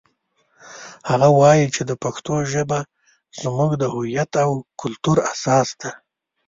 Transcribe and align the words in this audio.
هغه 1.09 1.27
وایي 1.39 1.65
چې 1.75 1.81
د 1.89 1.91
پښتو 2.03 2.33
ژبه 2.53 2.79
زموږ 3.41 3.71
د 3.77 3.83
هویت 3.93 4.31
او 4.45 4.51
کلتور 4.81 5.17
اساس 5.33 5.69
ده 5.81 5.91